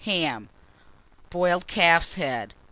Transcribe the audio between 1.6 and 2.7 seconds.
Calf's Head.